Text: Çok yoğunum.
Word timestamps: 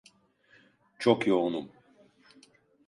Çok 0.99 1.27
yoğunum. 1.27 1.71